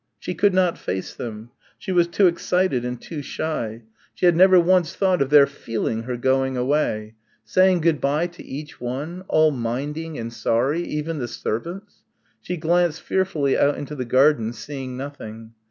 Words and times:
She 0.17 0.33
could 0.33 0.55
not 0.55 0.79
face 0.79 1.13
them. 1.13 1.51
She 1.77 1.91
was 1.91 2.07
too 2.07 2.25
excited 2.25 2.83
and 2.83 2.99
too 2.99 3.21
shy.... 3.21 3.83
She 4.15 4.25
had 4.25 4.35
never 4.35 4.59
once 4.59 4.95
thought 4.95 5.21
of 5.21 5.29
their 5.29 5.45
"feeling" 5.45 6.01
her 6.05 6.17
going 6.17 6.57
away... 6.57 7.13
saying 7.45 7.81
good 7.81 8.01
bye 8.01 8.25
to 8.25 8.43
each 8.43 8.81
one... 8.81 9.23
all 9.27 9.51
minding 9.51 10.17
and 10.17 10.33
sorry 10.33 10.81
even 10.81 11.19
the 11.19 11.27
servants. 11.27 11.97
She 12.41 12.57
glanced 12.57 13.03
fearfully 13.03 13.55
out 13.55 13.77
into 13.77 13.93
the 13.93 14.03
garden, 14.05 14.53
seeing 14.53 14.97
nothing. 14.97 15.53